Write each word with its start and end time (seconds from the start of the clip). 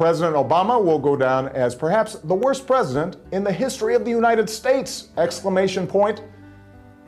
President 0.00 0.34
Obama 0.34 0.82
will 0.82 0.98
go 0.98 1.14
down 1.14 1.48
as 1.48 1.74
perhaps 1.74 2.14
the 2.14 2.34
worst 2.34 2.66
president 2.66 3.18
in 3.32 3.44
the 3.44 3.52
history 3.52 3.94
of 3.94 4.02
the 4.02 4.10
United 4.10 4.48
States! 4.48 5.08
Exclamation 5.18 5.86
point 5.86 6.22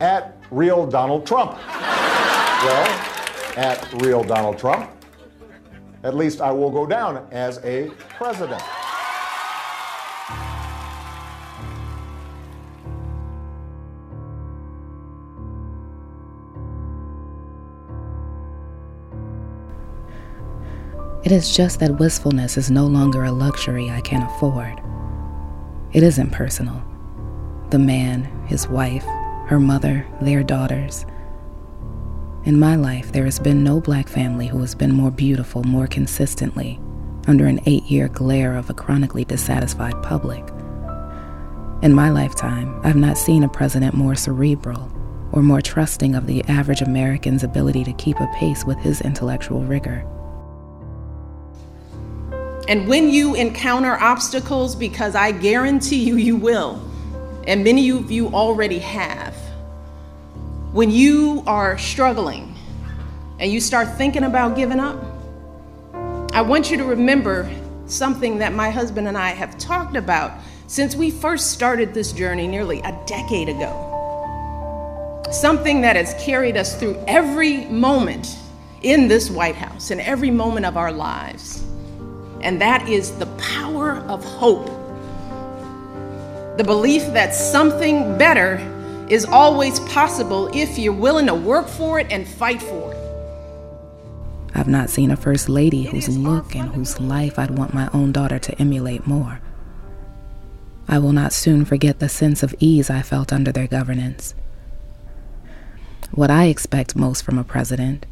at 0.00 0.36
real 0.50 0.86
Donald 0.86 1.26
Trump. 1.26 1.52
well, 1.66 2.86
at 3.56 3.90
real 4.02 4.22
Donald 4.22 4.58
Trump, 4.58 4.90
at 6.02 6.14
least 6.14 6.42
I 6.42 6.52
will 6.52 6.70
go 6.70 6.84
down 6.84 7.26
as 7.30 7.64
a 7.64 7.88
president. 8.10 8.62
It 21.24 21.30
is 21.30 21.54
just 21.54 21.78
that 21.78 22.00
wistfulness 22.00 22.56
is 22.56 22.68
no 22.68 22.84
longer 22.84 23.22
a 23.22 23.30
luxury 23.30 23.88
I 23.88 24.00
can 24.00 24.22
afford. 24.22 24.80
It 25.92 26.02
isn't 26.02 26.32
personal. 26.32 26.82
The 27.70 27.78
man, 27.78 28.24
his 28.46 28.66
wife, 28.66 29.04
her 29.46 29.60
mother, 29.60 30.04
their 30.20 30.42
daughters. 30.42 31.06
In 32.44 32.58
my 32.58 32.74
life, 32.74 33.12
there 33.12 33.24
has 33.24 33.38
been 33.38 33.62
no 33.62 33.80
black 33.80 34.08
family 34.08 34.48
who 34.48 34.58
has 34.62 34.74
been 34.74 34.92
more 34.92 35.12
beautiful 35.12 35.62
more 35.62 35.86
consistently 35.86 36.80
under 37.28 37.46
an 37.46 37.60
eight 37.66 37.84
year 37.84 38.08
glare 38.08 38.56
of 38.56 38.68
a 38.68 38.74
chronically 38.74 39.24
dissatisfied 39.24 40.02
public. 40.02 40.42
In 41.82 41.92
my 41.92 42.10
lifetime, 42.10 42.80
I've 42.82 42.96
not 42.96 43.16
seen 43.16 43.44
a 43.44 43.48
president 43.48 43.94
more 43.94 44.16
cerebral 44.16 44.90
or 45.30 45.40
more 45.40 45.62
trusting 45.62 46.16
of 46.16 46.26
the 46.26 46.42
average 46.48 46.82
American's 46.82 47.44
ability 47.44 47.84
to 47.84 47.92
keep 47.92 48.18
a 48.18 48.32
pace 48.34 48.64
with 48.64 48.78
his 48.78 49.00
intellectual 49.02 49.62
rigor. 49.62 50.04
And 52.68 52.86
when 52.86 53.10
you 53.10 53.34
encounter 53.34 53.98
obstacles, 53.98 54.76
because 54.76 55.16
I 55.16 55.32
guarantee 55.32 56.04
you, 56.04 56.16
you 56.16 56.36
will, 56.36 56.80
and 57.46 57.64
many 57.64 57.90
of 57.90 58.10
you 58.10 58.28
already 58.28 58.78
have, 58.78 59.34
when 60.72 60.90
you 60.90 61.42
are 61.46 61.76
struggling 61.76 62.54
and 63.40 63.50
you 63.50 63.60
start 63.60 63.98
thinking 63.98 64.22
about 64.22 64.54
giving 64.54 64.78
up, 64.78 65.02
I 66.32 66.40
want 66.40 66.70
you 66.70 66.76
to 66.76 66.84
remember 66.84 67.52
something 67.86 68.38
that 68.38 68.52
my 68.52 68.70
husband 68.70 69.08
and 69.08 69.18
I 69.18 69.30
have 69.30 69.58
talked 69.58 69.96
about 69.96 70.32
since 70.68 70.94
we 70.94 71.10
first 71.10 71.50
started 71.50 71.92
this 71.92 72.12
journey 72.12 72.46
nearly 72.46 72.80
a 72.80 72.98
decade 73.06 73.48
ago. 73.48 73.88
Something 75.32 75.80
that 75.80 75.96
has 75.96 76.14
carried 76.24 76.56
us 76.56 76.78
through 76.78 77.02
every 77.08 77.66
moment 77.66 78.38
in 78.82 79.08
this 79.08 79.30
White 79.30 79.56
House 79.56 79.90
and 79.90 80.00
every 80.00 80.30
moment 80.30 80.64
of 80.64 80.76
our 80.76 80.92
lives 80.92 81.64
and 82.42 82.60
that 82.60 82.88
is 82.88 83.12
the 83.18 83.26
power 83.26 83.98
of 84.08 84.24
hope. 84.24 84.66
The 86.58 86.64
belief 86.64 87.02
that 87.12 87.34
something 87.34 88.18
better 88.18 88.56
is 89.08 89.24
always 89.24 89.80
possible 89.80 90.50
if 90.54 90.78
you're 90.78 90.92
willing 90.92 91.26
to 91.26 91.34
work 91.34 91.68
for 91.68 91.98
it 91.98 92.06
and 92.10 92.26
fight 92.26 92.62
for 92.62 92.92
it. 92.92 92.98
I've 94.54 94.68
not 94.68 94.90
seen 94.90 95.10
a 95.10 95.16
first 95.16 95.48
lady 95.48 95.84
whose 95.84 96.08
look 96.08 96.54
and 96.54 96.70
whose 96.74 97.00
life 97.00 97.38
I'd 97.38 97.56
want 97.58 97.74
my 97.74 97.88
own 97.94 98.12
daughter 98.12 98.38
to 98.38 98.58
emulate 98.60 99.06
more. 99.06 99.40
I 100.88 100.98
will 100.98 101.12
not 101.12 101.32
soon 101.32 101.64
forget 101.64 102.00
the 102.00 102.08
sense 102.08 102.42
of 102.42 102.54
ease 102.58 102.90
I 102.90 103.02
felt 103.02 103.32
under 103.32 103.50
their 103.50 103.66
governance. 103.66 104.34
What 106.10 106.30
I 106.30 106.46
expect 106.46 106.94
most 106.94 107.24
from 107.24 107.38
a 107.38 107.44
president 107.44 108.04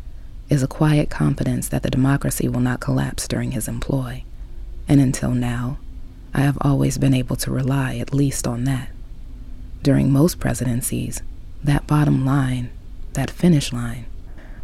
is 0.51 0.65
a 0.65 0.69
quiet 0.69 1.09
confidence 1.09 1.69
that 1.69 1.85
the 1.85 1.91
democracy 1.91 2.49
will 2.49 2.61
not 2.61 2.81
collapse 2.81 3.29
during 3.29 3.53
his 3.53 3.69
employ. 3.69 4.25
And 4.89 5.01
until 5.01 5.31
now, 5.31 5.79
I 6.35 6.41
have 6.41 6.59
always 6.61 6.99
been 6.99 7.15
able 7.15 7.37
to 7.37 7.53
rely 7.53 7.97
at 7.97 8.13
least 8.13 8.49
on 8.49 8.65
that. 8.65 8.91
During 9.83 10.13
most 10.13 10.41
presidencies, 10.41 11.23
that 11.63 11.87
bottom 11.87 12.27
line, 12.27 12.71
that 13.13 13.31
finish 13.31 13.73
line, 13.73 14.07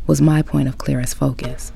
was 0.07 0.21
my 0.21 0.43
point 0.43 0.69
of 0.69 0.77
clearest 0.77 1.15
focus. 1.15 1.73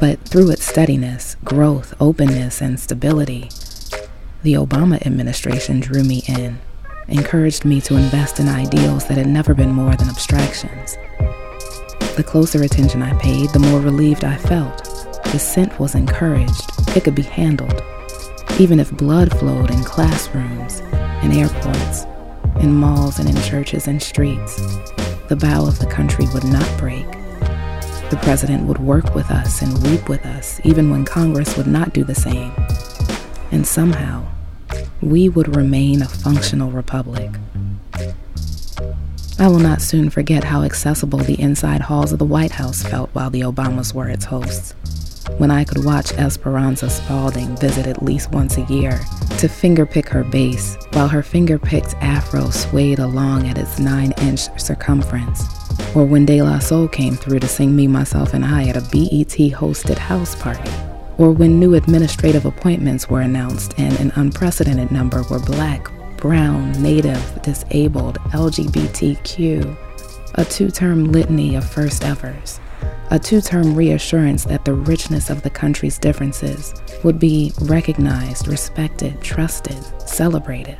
But 0.00 0.20
through 0.20 0.50
its 0.50 0.64
steadiness, 0.64 1.36
growth, 1.44 1.94
openness, 2.00 2.60
and 2.60 2.78
stability, 2.78 3.50
the 4.42 4.54
Obama 4.54 5.04
administration 5.04 5.80
drew 5.80 6.02
me 6.02 6.22
in 6.26 6.60
encouraged 7.08 7.64
me 7.64 7.80
to 7.82 7.96
invest 7.96 8.40
in 8.40 8.48
ideals 8.48 9.06
that 9.06 9.18
had 9.18 9.26
never 9.26 9.54
been 9.54 9.72
more 9.72 9.94
than 9.96 10.08
abstractions. 10.08 10.96
The 12.16 12.24
closer 12.26 12.62
attention 12.62 13.02
I 13.02 13.18
paid, 13.18 13.50
the 13.50 13.58
more 13.58 13.80
relieved 13.80 14.24
I 14.24 14.36
felt. 14.36 14.84
Dissent 15.24 15.78
was 15.78 15.94
encouraged, 15.94 16.70
it 16.96 17.04
could 17.04 17.14
be 17.14 17.22
handled. 17.22 17.82
Even 18.58 18.78
if 18.78 18.96
blood 18.96 19.36
flowed 19.38 19.70
in 19.70 19.82
classrooms, 19.82 20.80
in 21.22 21.32
airports, 21.32 22.04
in 22.60 22.74
malls, 22.74 23.18
and 23.18 23.28
in 23.28 23.36
churches 23.42 23.88
and 23.88 24.02
streets, 24.02 24.56
the 25.28 25.36
bow 25.36 25.66
of 25.66 25.78
the 25.78 25.86
country 25.86 26.26
would 26.34 26.44
not 26.44 26.68
break. 26.78 27.10
The 28.10 28.20
president 28.22 28.66
would 28.66 28.78
work 28.78 29.14
with 29.14 29.30
us 29.30 29.62
and 29.62 29.82
weep 29.84 30.08
with 30.08 30.26
us, 30.26 30.60
even 30.64 30.90
when 30.90 31.06
Congress 31.06 31.56
would 31.56 31.66
not 31.66 31.94
do 31.94 32.04
the 32.04 32.14
same. 32.14 32.52
And 33.50 33.66
somehow, 33.66 34.26
we 35.02 35.28
would 35.28 35.56
remain 35.56 36.00
a 36.00 36.08
functional 36.08 36.70
republic. 36.70 37.30
I 39.38 39.48
will 39.48 39.58
not 39.58 39.82
soon 39.82 40.10
forget 40.10 40.44
how 40.44 40.62
accessible 40.62 41.18
the 41.18 41.40
inside 41.40 41.80
halls 41.80 42.12
of 42.12 42.20
the 42.20 42.24
White 42.24 42.52
House 42.52 42.84
felt 42.84 43.10
while 43.12 43.28
the 43.28 43.40
Obamas 43.40 43.92
were 43.92 44.08
its 44.08 44.24
hosts. 44.24 44.74
When 45.38 45.50
I 45.50 45.64
could 45.64 45.84
watch 45.84 46.12
Esperanza 46.12 46.88
Spalding 46.88 47.56
visit 47.56 47.86
at 47.86 48.02
least 48.02 48.30
once 48.30 48.56
a 48.58 48.62
year 48.62 49.00
to 49.38 49.48
fingerpick 49.48 50.08
her 50.08 50.22
bass 50.22 50.76
while 50.92 51.08
her 51.08 51.22
finger-picked 51.22 51.94
afro 51.94 52.50
swayed 52.50 53.00
along 53.00 53.48
at 53.48 53.58
its 53.58 53.80
nine-inch 53.80 54.60
circumference, 54.60 55.42
or 55.96 56.04
when 56.04 56.26
De 56.26 56.42
La 56.42 56.60
Soul 56.60 56.86
came 56.86 57.16
through 57.16 57.40
to 57.40 57.48
sing 57.48 57.74
me, 57.74 57.88
myself, 57.88 58.34
and 58.34 58.44
I 58.44 58.68
at 58.68 58.76
a 58.76 58.80
BET-hosted 58.80 59.98
house 59.98 60.36
party 60.36 60.70
or 61.18 61.32
when 61.32 61.58
new 61.58 61.74
administrative 61.74 62.46
appointments 62.46 63.08
were 63.08 63.20
announced 63.20 63.74
and 63.78 63.98
an 64.00 64.12
unprecedented 64.16 64.90
number 64.90 65.22
were 65.24 65.40
black, 65.40 65.90
brown, 66.16 66.72
native, 66.82 67.42
disabled, 67.42 68.18
LGBTQ, 68.30 69.76
a 70.34 70.44
two 70.44 70.70
term 70.70 71.12
litany 71.12 71.54
of 71.54 71.68
first 71.68 72.04
evers, 72.04 72.60
a 73.10 73.18
two 73.18 73.40
term 73.40 73.74
reassurance 73.74 74.44
that 74.44 74.64
the 74.64 74.74
richness 74.74 75.30
of 75.30 75.42
the 75.42 75.50
country's 75.50 75.98
differences 75.98 76.74
would 77.04 77.18
be 77.18 77.52
recognized, 77.62 78.48
respected, 78.48 79.20
trusted, 79.20 79.78
celebrated. 80.08 80.78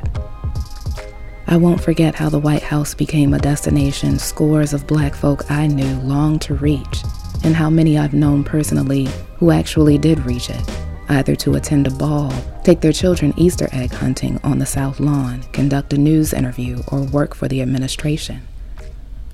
I 1.45 1.57
won't 1.57 1.81
forget 1.81 2.15
how 2.15 2.29
the 2.29 2.39
White 2.39 2.63
House 2.63 2.95
became 2.95 3.33
a 3.33 3.39
destination 3.39 4.17
scores 4.17 4.73
of 4.73 4.87
black 4.87 5.13
folk 5.13 5.51
I 5.51 5.67
knew 5.67 5.99
longed 5.99 6.41
to 6.43 6.55
reach 6.55 7.03
and 7.43 7.55
how 7.55 7.69
many 7.69 7.97
I've 7.97 8.13
known 8.13 8.43
personally 8.43 9.07
who 9.37 9.51
actually 9.51 9.97
did 9.97 10.25
reach 10.25 10.49
it, 10.49 10.61
either 11.09 11.35
to 11.35 11.55
attend 11.55 11.87
a 11.87 11.91
ball, 11.91 12.33
take 12.63 12.81
their 12.81 12.93
children 12.93 13.33
Easter 13.35 13.67
egg 13.73 13.91
hunting 13.91 14.39
on 14.43 14.59
the 14.59 14.65
South 14.65 14.99
Lawn, 14.99 15.43
conduct 15.51 15.93
a 15.93 15.97
news 15.97 16.33
interview, 16.33 16.81
or 16.87 17.01
work 17.01 17.35
for 17.35 17.47
the 17.47 17.61
administration. 17.61 18.41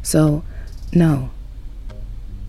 So, 0.01 0.43
no. 0.91 1.29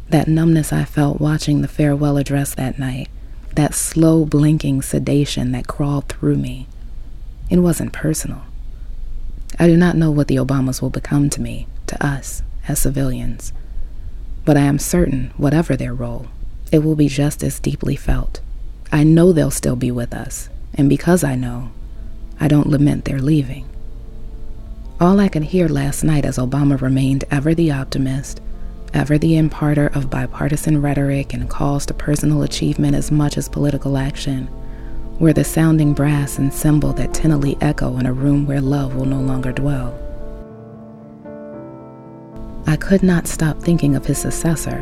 That 0.08 0.26
numbness 0.26 0.72
I 0.72 0.84
felt 0.84 1.20
watching 1.20 1.60
the 1.60 1.68
farewell 1.68 2.16
address 2.16 2.54
that 2.54 2.78
night, 2.78 3.08
that 3.54 3.74
slow 3.74 4.24
blinking 4.24 4.82
sedation 4.82 5.52
that 5.52 5.66
crawled 5.66 6.08
through 6.08 6.36
me, 6.36 6.66
it 7.50 7.58
wasn't 7.58 7.92
personal. 7.92 8.42
I 9.58 9.66
do 9.66 9.76
not 9.76 9.96
know 9.96 10.10
what 10.10 10.28
the 10.28 10.36
Obamas 10.36 10.80
will 10.80 10.90
become 10.90 11.28
to 11.30 11.40
me, 11.40 11.66
to 11.86 12.04
us, 12.04 12.42
as 12.66 12.78
civilians 12.78 13.52
but 14.44 14.56
I 14.56 14.62
am 14.62 14.78
certain, 14.78 15.32
whatever 15.36 15.76
their 15.76 15.94
role, 15.94 16.26
it 16.72 16.80
will 16.80 16.96
be 16.96 17.08
just 17.08 17.42
as 17.42 17.60
deeply 17.60 17.96
felt. 17.96 18.40
I 18.92 19.04
know 19.04 19.32
they'll 19.32 19.50
still 19.50 19.76
be 19.76 19.90
with 19.90 20.14
us, 20.14 20.48
and 20.74 20.88
because 20.88 21.22
I 21.22 21.34
know, 21.36 21.70
I 22.40 22.48
don't 22.48 22.68
lament 22.68 23.04
their 23.04 23.20
leaving. 23.20 23.68
All 25.00 25.20
I 25.20 25.28
could 25.28 25.44
hear 25.44 25.68
last 25.68 26.04
night 26.04 26.24
as 26.24 26.38
Obama 26.38 26.80
remained 26.80 27.24
ever 27.30 27.54
the 27.54 27.70
optimist, 27.70 28.40
ever 28.92 29.18
the 29.18 29.36
imparter 29.36 29.86
of 29.88 30.10
bipartisan 30.10 30.82
rhetoric 30.82 31.32
and 31.32 31.48
calls 31.48 31.86
to 31.86 31.94
personal 31.94 32.42
achievement 32.42 32.94
as 32.94 33.10
much 33.10 33.38
as 33.38 33.48
political 33.48 33.96
action, 33.96 34.48
were 35.18 35.32
the 35.32 35.44
sounding 35.44 35.92
brass 35.92 36.38
and 36.38 36.52
cymbal 36.52 36.92
that 36.94 37.14
tinnily 37.14 37.56
echo 37.60 37.98
in 37.98 38.06
a 38.06 38.12
room 38.12 38.46
where 38.46 38.60
love 38.60 38.94
will 38.96 39.04
no 39.04 39.20
longer 39.20 39.52
dwell. 39.52 40.09
Could 42.80 43.02
not 43.04 43.28
stop 43.28 43.58
thinking 43.58 43.94
of 43.94 44.04
his 44.04 44.18
successor, 44.18 44.80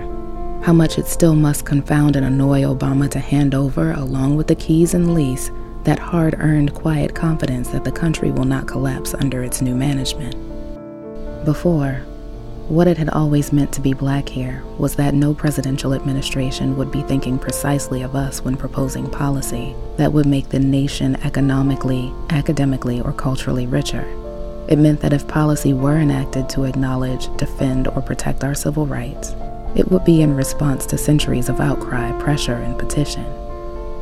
how 0.62 0.72
much 0.72 0.98
it 0.98 1.06
still 1.06 1.34
must 1.34 1.66
confound 1.66 2.16
and 2.16 2.24
annoy 2.24 2.62
Obama 2.62 3.10
to 3.10 3.18
hand 3.18 3.54
over, 3.54 3.92
along 3.92 4.36
with 4.36 4.46
the 4.46 4.54
keys 4.54 4.94
and 4.94 5.12
lease, 5.12 5.50
that 5.84 5.98
hard 5.98 6.34
earned 6.38 6.72
quiet 6.74 7.14
confidence 7.14 7.68
that 7.68 7.84
the 7.84 7.92
country 7.92 8.30
will 8.30 8.44
not 8.44 8.66
collapse 8.66 9.14
under 9.14 9.42
its 9.42 9.60
new 9.60 9.74
management. 9.74 10.34
Before, 11.44 12.00
What 12.68 12.86
it 12.86 12.98
had 12.98 13.08
always 13.08 13.50
meant 13.50 13.72
to 13.72 13.80
be 13.80 13.94
black 13.94 14.28
here 14.28 14.62
was 14.76 14.94
that 14.96 15.14
no 15.14 15.32
presidential 15.32 15.94
administration 15.94 16.76
would 16.76 16.92
be 16.92 17.00
thinking 17.00 17.38
precisely 17.38 18.02
of 18.02 18.14
us 18.14 18.42
when 18.44 18.58
proposing 18.58 19.08
policy 19.08 19.74
that 19.96 20.12
would 20.12 20.26
make 20.26 20.50
the 20.50 20.58
nation 20.58 21.16
economically, 21.24 22.12
academically, 22.28 23.00
or 23.00 23.14
culturally 23.14 23.66
richer. 23.66 24.04
It 24.68 24.78
meant 24.78 25.00
that 25.00 25.12
if 25.12 25.26
policy 25.26 25.72
were 25.72 25.98
enacted 25.98 26.48
to 26.50 26.64
acknowledge, 26.64 27.34
defend, 27.36 27.88
or 27.88 28.02
protect 28.02 28.44
our 28.44 28.54
civil 28.54 28.86
rights, 28.86 29.34
it 29.74 29.90
would 29.90 30.04
be 30.04 30.22
in 30.22 30.34
response 30.34 30.86
to 30.86 30.98
centuries 30.98 31.48
of 31.48 31.60
outcry, 31.60 32.12
pressure, 32.20 32.54
and 32.54 32.78
petition. 32.78 33.24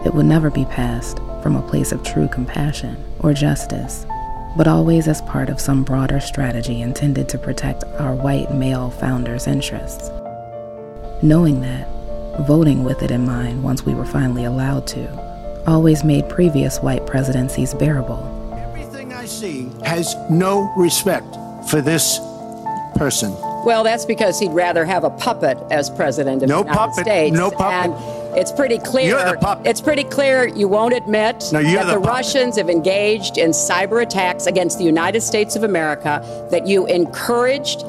It 0.04 0.12
would 0.14 0.26
never 0.26 0.50
be 0.50 0.64
passed 0.66 1.18
from 1.42 1.56
a 1.56 1.68
place 1.68 1.92
of 1.92 2.02
true 2.02 2.28
compassion 2.28 2.96
or 3.20 3.32
justice 3.32 4.06
but 4.56 4.66
always 4.66 5.06
as 5.06 5.20
part 5.22 5.50
of 5.50 5.60
some 5.60 5.84
broader 5.84 6.18
strategy 6.18 6.80
intended 6.80 7.28
to 7.28 7.38
protect 7.38 7.84
our 7.98 8.14
white 8.14 8.52
male 8.54 8.90
founders' 8.90 9.46
interests. 9.46 10.10
Knowing 11.22 11.60
that, 11.60 11.86
voting 12.46 12.82
with 12.82 13.02
it 13.02 13.10
in 13.10 13.24
mind 13.24 13.62
once 13.62 13.84
we 13.84 13.94
were 13.94 14.06
finally 14.06 14.44
allowed 14.44 14.86
to, 14.86 15.62
always 15.66 16.04
made 16.04 16.28
previous 16.28 16.78
white 16.80 17.06
presidencies 17.06 17.74
bearable. 17.74 18.32
I 19.26 19.28
see 19.28 19.68
has 19.84 20.14
no 20.30 20.72
respect 20.76 21.36
for 21.68 21.80
this 21.80 22.20
person. 22.94 23.32
Well, 23.64 23.82
that's 23.82 24.04
because 24.04 24.38
he'd 24.38 24.52
rather 24.52 24.84
have 24.84 25.02
a 25.02 25.10
puppet 25.10 25.58
as 25.72 25.90
president 25.90 26.44
of 26.44 26.48
no 26.48 26.62
the 26.62 26.68
United 26.68 26.78
puppet, 26.78 27.06
States. 27.06 27.36
No 27.36 27.50
puppet. 27.50 27.90
And 27.90 28.38
it's 28.38 28.52
pretty 28.52 28.78
clear. 28.78 29.18
You're 29.18 29.32
the 29.32 29.38
puppet. 29.38 29.66
It's 29.66 29.80
pretty 29.80 30.04
clear 30.04 30.46
you 30.46 30.68
won't 30.68 30.94
admit 30.94 31.42
no, 31.52 31.60
that 31.60 31.86
the, 31.86 31.94
the. 31.94 31.98
Russians 31.98 32.56
have 32.56 32.70
engaged 32.70 33.36
in 33.36 33.50
cyber 33.50 34.00
attacks 34.00 34.46
against 34.46 34.78
the 34.78 34.84
United 34.84 35.22
States 35.22 35.56
of 35.56 35.64
America, 35.64 36.22
that 36.52 36.68
you 36.68 36.86
encouraged 36.86 37.82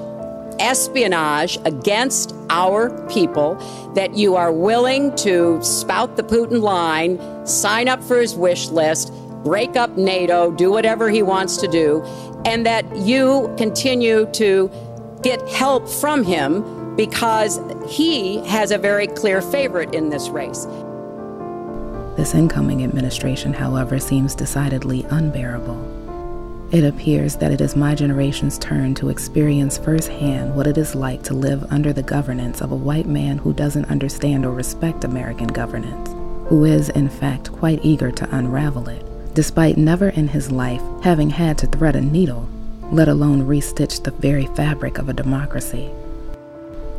espionage 0.59 1.59
against 1.65 2.33
our 2.49 2.89
people, 3.09 3.53
that 3.93 4.15
you 4.15 4.35
are 4.35 4.51
willing 4.51 5.15
to 5.17 5.61
spout 5.61 6.17
the 6.17 6.23
Putin 6.23 6.63
line, 6.63 7.45
sign 7.45 7.87
up 7.87 8.03
for 8.03 8.19
his 8.19 8.33
wish 8.33 8.69
list, 8.69 9.13
break 9.47 9.77
up 9.77 9.95
NATO, 9.95 10.51
do 10.51 10.69
whatever 10.69 11.09
he 11.09 11.23
wants 11.23 11.55
to 11.55 11.69
do, 11.69 12.03
and 12.43 12.65
that 12.65 12.83
you 12.97 13.49
continue 13.57 14.29
to 14.33 14.69
get 15.23 15.39
help 15.47 15.87
from 15.87 16.25
him 16.25 16.95
because 16.97 17.57
he 17.87 18.45
has 18.45 18.71
a 18.71 18.77
very 18.77 19.07
clear 19.07 19.41
favorite 19.41 19.95
in 19.95 20.09
this 20.09 20.27
race. 20.27 20.65
This 22.17 22.35
incoming 22.35 22.83
administration, 22.83 23.53
however, 23.53 23.99
seems 23.99 24.35
decidedly 24.35 25.05
unbearable. 25.11 25.79
It 26.73 26.83
appears 26.83 27.37
that 27.37 27.53
it 27.53 27.61
is 27.61 27.77
my 27.77 27.95
generation's 27.95 28.59
turn 28.59 28.95
to 28.95 29.07
experience 29.07 29.77
firsthand 29.77 30.57
what 30.57 30.67
it 30.67 30.77
is 30.77 30.93
like 30.93 31.23
to 31.23 31.33
live 31.33 31.63
under 31.71 31.93
the 31.93 32.03
governance 32.03 32.59
of 32.59 32.73
a 32.73 32.75
white 32.75 33.05
man 33.05 33.37
who 33.37 33.53
doesn't 33.53 33.85
understand 33.85 34.45
or 34.45 34.51
respect 34.51 35.05
American 35.05 35.47
governance, 35.47 36.09
who 36.49 36.65
is, 36.65 36.89
in 36.89 37.07
fact, 37.07 37.53
quite 37.53 37.79
eager 37.85 38.11
to 38.11 38.35
unravel 38.35 38.89
it, 38.89 39.06
despite 39.37 39.77
never 39.77 40.09
in 40.09 40.29
his 40.29 40.51
life 40.51 40.81
having 41.03 41.29
had 41.29 41.59
to 41.59 41.67
thread 41.67 41.95
a 41.95 42.01
needle, 42.01 42.49
let 42.91 43.07
alone 43.07 43.43
restitch 43.43 44.01
the 44.01 44.09
very 44.09 44.47
fabric 44.55 44.97
of 44.97 45.09
a 45.09 45.13
democracy. 45.13 45.91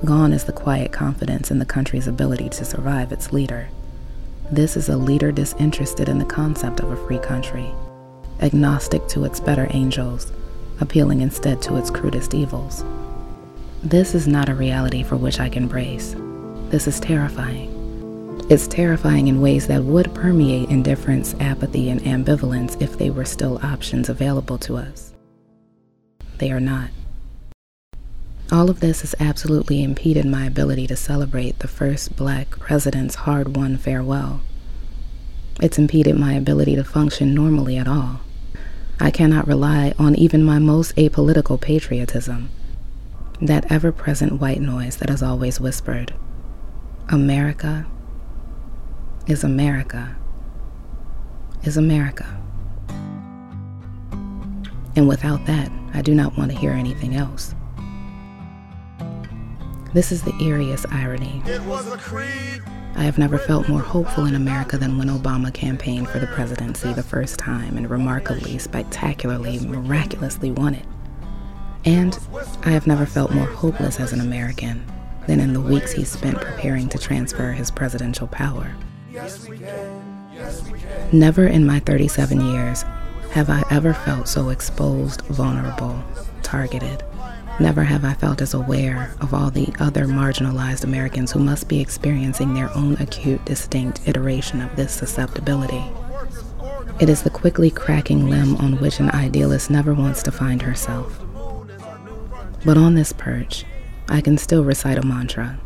Gone 0.05 0.33
is 0.33 0.45
the 0.45 0.53
quiet 0.53 0.93
confidence 0.93 1.51
in 1.51 1.59
the 1.59 1.67
country's 1.67 2.07
ability 2.07 2.49
to 2.51 2.65
survive 2.65 3.11
its 3.11 3.33
leader. 3.33 3.69
This 4.53 4.77
is 4.77 4.89
a 4.89 4.97
leader 4.97 5.33
disinterested 5.33 6.09
in 6.09 6.21
the 6.21 6.25
concept 6.25 6.79
of 6.79 6.93
a 6.93 7.07
free 7.09 7.19
country, 7.19 7.75
agnostic 8.39 9.09
to 9.09 9.25
its 9.25 9.41
better 9.41 9.67
angels, 9.71 10.31
appealing 10.81 11.23
instead 11.23 11.61
to 11.63 11.75
its 11.75 11.91
crudest 11.91 12.35
evils. 12.35 12.85
This 13.83 14.15
is 14.15 14.29
not 14.29 14.49
a 14.49 14.55
reality 14.55 15.03
for 15.03 15.17
which 15.17 15.41
I 15.41 15.49
can 15.49 15.67
brace. 15.67 16.15
This 16.69 16.87
is 16.87 17.01
terrifying. 17.01 17.78
It's 18.51 18.67
terrifying 18.67 19.29
in 19.29 19.43
ways 19.43 19.67
that 19.67 19.85
would 19.85 20.15
permeate 20.15 20.71
indifference, 20.71 21.35
apathy, 21.39 21.91
and 21.91 22.01
ambivalence 22.01 22.81
if 22.81 22.97
they 22.97 23.11
were 23.11 23.27
still 23.27 23.61
options 23.63 24.09
available 24.09 24.57
to 24.61 24.79
us. 24.79 25.13
They 26.39 26.51
are 26.51 26.61
not. 26.61 26.89
All 28.51 28.71
of 28.71 28.81
this 28.81 29.03
has 29.03 29.15
absolutely 29.21 29.83
impeded 29.83 30.25
my 30.25 30.47
ability 30.47 30.87
to 30.87 30.97
celebrate 30.97 31.59
the 31.59 31.69
first 31.69 32.17
black 32.17 32.59
president's 32.59 33.17
hard 33.17 33.55
won 33.55 33.77
farewell. 33.77 34.41
It's 35.61 35.77
impeded 35.77 36.17
my 36.17 36.33
ability 36.33 36.75
to 36.77 36.85
function 36.85 37.35
normally 37.35 37.77
at 37.77 37.87
all. 37.87 38.21
I 38.99 39.11
cannot 39.11 39.47
rely 39.47 39.93
on 39.99 40.15
even 40.15 40.43
my 40.43 40.59
most 40.59 40.97
apolitical 40.97 41.61
patriotism, 41.61 42.49
that 43.43 43.71
ever 43.71 43.93
present 43.93 44.41
white 44.41 44.63
noise 44.63 44.97
that 44.97 45.11
has 45.11 45.23
always 45.23 45.61
whispered, 45.61 46.15
America 47.11 47.85
is 49.29 49.45
America 49.45 50.17
is 51.63 51.77
America. 51.77 52.27
And 54.97 55.07
without 55.07 55.45
that, 55.47 55.71
I 55.95 56.03
do 56.03 56.15
not 56.15 56.37
want 56.37 56.51
to 56.51 56.57
hear 56.57 56.73
anything 56.73 57.15
else. 57.15 57.55
This 59.93 60.13
is 60.13 60.23
the 60.23 60.33
eeriest 60.33 60.93
irony. 60.93 61.43
I 62.97 63.03
have 63.03 63.19
never 63.19 63.39
felt 63.39 63.69
more 63.69 63.81
hopeful 63.81 64.25
in 64.25 64.35
America 64.35 64.77
than 64.77 64.99
when 64.99 65.09
Obama 65.09 65.53
campaigned 65.53 66.09
for 66.09 66.19
the 66.19 66.27
presidency 66.29 66.93
the 66.93 67.03
first 67.03 67.39
time 67.39 67.77
and 67.77 67.89
remarkably, 67.89 68.59
spectacularly, 68.59 69.61
miraculously 69.61 70.51
won 70.51 70.75
it. 70.75 70.87
And 71.85 72.19
I 72.65 72.71
have 72.71 72.87
never 72.87 73.07
felt 73.07 73.33
more 73.33 73.47
hopeless 73.47 74.01
as 74.01 74.13
an 74.13 74.21
American 74.21 74.85
than 75.27 75.39
in 75.39 75.53
the 75.53 75.61
weeks 75.61 75.93
he 75.93 76.05
spent 76.05 76.41
preparing 76.41 76.89
to 76.89 76.99
transfer 76.99 77.53
his 77.53 77.71
presidential 77.71 78.27
power. 78.27 78.75
Never 81.13 81.47
in 81.47 81.67
my 81.67 81.81
37 81.81 82.41
years 82.41 82.85
have 83.31 83.49
I 83.49 83.63
ever 83.71 83.95
felt 83.95 84.29
so 84.29 84.51
exposed, 84.51 85.23
vulnerable, 85.23 86.03
targeted. 86.43 87.03
Never 87.61 87.85
have 87.85 88.05
I 88.05 88.15
felt 88.15 88.41
as 88.41 88.55
aware 88.55 89.15
of 89.21 89.35
all 89.35 89.51
the 89.51 89.73
other 89.81 90.07
marginalized 90.07 90.85
Americans 90.85 91.33
who 91.33 91.41
must 91.41 91.69
be 91.69 91.81
experiencing 91.81 92.55
their 92.55 92.75
own 92.77 92.95
acute, 92.95 93.45
distinct 93.45 94.07
iteration 94.07 94.61
of 94.61 94.77
this 94.77 94.93
susceptibility. 94.93 95.85
It 97.01 97.09
is 97.09 97.23
the 97.23 97.31
quickly 97.31 97.71
cracking 97.71 98.29
limb 98.29 98.57
on 98.57 98.79
which 98.79 99.01
an 99.01 99.11
idealist 99.11 99.71
never 99.71 99.95
wants 99.95 100.23
to 100.25 100.33
find 100.33 100.63
herself. 100.63 101.19
But 102.65 102.77
on 102.77 102.95
this 102.95 103.13
perch, 103.13 103.65
I 104.09 104.21
can 104.21 104.39
still 104.39 104.65
recite 104.65 104.99
a 104.99 105.07
mantra 105.07 105.61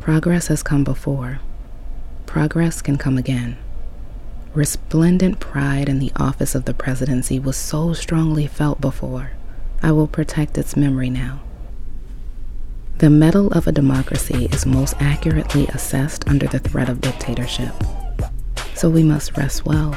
Progress 0.00 0.48
has 0.48 0.62
come 0.62 0.84
before, 0.84 1.40
progress 2.26 2.82
can 2.82 2.98
come 2.98 3.18
again. 3.18 3.56
Resplendent 4.54 5.40
pride 5.40 5.88
in 5.88 5.98
the 5.98 6.12
office 6.16 6.54
of 6.54 6.64
the 6.64 6.74
presidency 6.74 7.40
was 7.40 7.56
so 7.56 7.92
strongly 7.92 8.46
felt 8.46 8.80
before. 8.80 9.32
I 9.82 9.92
will 9.92 10.06
protect 10.06 10.56
its 10.56 10.76
memory 10.76 11.10
now. 11.10 11.40
The 12.98 13.10
mettle 13.10 13.52
of 13.52 13.66
a 13.66 13.72
democracy 13.72 14.46
is 14.52 14.64
most 14.64 14.94
accurately 15.00 15.66
assessed 15.66 16.28
under 16.28 16.46
the 16.46 16.60
threat 16.60 16.88
of 16.88 17.00
dictatorship. 17.00 17.74
So 18.74 18.88
we 18.88 19.02
must 19.02 19.36
rest 19.36 19.66
well, 19.66 19.96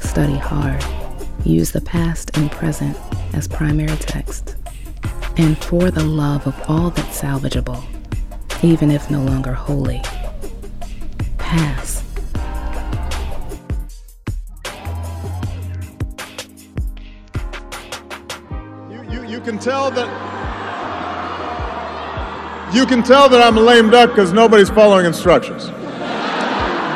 study 0.00 0.36
hard, 0.36 0.84
use 1.44 1.70
the 1.70 1.80
past 1.80 2.36
and 2.36 2.50
present 2.50 2.96
as 3.32 3.46
primary 3.46 3.96
text, 3.98 4.56
and 5.36 5.56
for 5.56 5.90
the 5.90 6.04
love 6.04 6.46
of 6.46 6.60
all 6.68 6.90
that's 6.90 7.20
salvageable, 7.20 7.84
even 8.64 8.90
if 8.90 9.10
no 9.10 9.22
longer 9.22 9.52
holy, 9.52 10.02
You, 11.50 11.56
you, 19.10 19.24
you 19.26 19.40
can 19.40 19.58
tell 19.58 19.90
that. 19.90 20.06
You 22.72 22.86
can 22.86 23.02
tell 23.02 23.28
that 23.28 23.42
I'm 23.42 23.56
lame 23.56 23.90
duck 23.90 24.10
because 24.10 24.32
nobody's 24.32 24.70
following 24.70 25.06
instructions. 25.06 25.70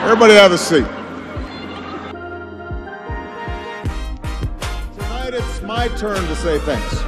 Everybody 0.05 0.35
have 0.35 0.53
a 0.53 0.59
seat. 0.59 0.87
Tonight 4.95 5.35
it's 5.35 5.63
my 5.63 5.89
turn 5.97 6.25
to 6.29 6.37
say 6.37 6.61
thanks. 6.61 7.01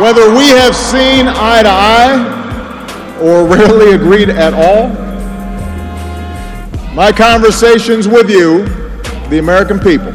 Whether 0.00 0.34
we 0.34 0.48
have 0.48 0.74
seen 0.74 1.28
eye 1.28 1.62
to 1.64 1.68
eye 1.68 3.18
or 3.20 3.46
rarely 3.56 3.92
agreed 3.92 4.30
at 4.30 4.54
all, 4.54 5.01
my 6.94 7.10
conversations 7.10 8.06
with 8.06 8.28
you, 8.28 8.64
the 9.30 9.38
American 9.38 9.78
people, 9.78 10.10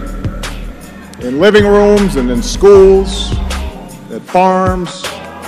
in 1.26 1.40
living 1.40 1.66
rooms 1.66 2.18
and 2.18 2.30
in 2.30 2.44
schools, 2.44 3.32
at 4.12 4.22
farms, 4.22 5.04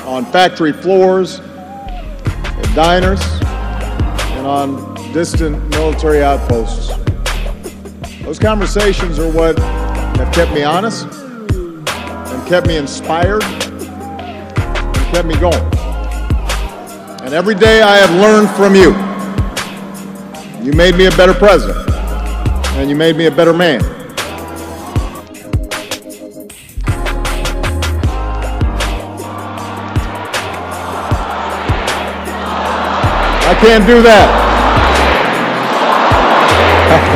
on 0.07 0.25
factory 0.25 0.73
floors, 0.73 1.39
at 1.39 2.75
diners, 2.75 3.21
and 4.33 4.47
on 4.47 4.95
distant 5.13 5.69
military 5.69 6.23
outposts. 6.23 6.97
Those 8.23 8.39
conversations 8.39 9.19
are 9.19 9.31
what 9.31 9.59
have 9.59 10.33
kept 10.33 10.51
me 10.51 10.63
honest 10.63 11.05
and 11.05 12.47
kept 12.47 12.65
me 12.65 12.77
inspired 12.77 13.43
and 13.43 15.13
kept 15.13 15.27
me 15.27 15.35
going. 15.35 15.61
And 17.21 17.35
every 17.35 17.53
day 17.53 17.83
I 17.83 17.97
have 17.97 18.09
learned 18.19 18.49
from 18.55 18.73
you. 18.73 19.08
You 20.69 20.75
made 20.75 20.93
me 20.93 21.07
a 21.07 21.11
better 21.17 21.33
president, 21.33 21.89
and 22.75 22.91
you 22.91 22.95
made 22.95 23.15
me 23.15 23.25
a 23.25 23.31
better 23.31 23.53
man. 23.53 23.81
I 33.47 33.57
can't 33.59 33.87
do 33.87 34.03
that. 34.03 34.45